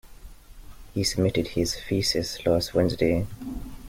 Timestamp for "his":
1.49-1.75